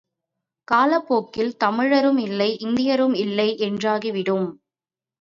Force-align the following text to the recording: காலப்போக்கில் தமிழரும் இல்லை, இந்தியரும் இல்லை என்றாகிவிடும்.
காலப்போக்கில் 0.67 1.51
தமிழரும் 1.63 2.17
இல்லை, 2.17 2.57
இந்தியரும் 2.59 3.15
இல்லை 3.15 3.49
என்றாகிவிடும். 3.59 4.47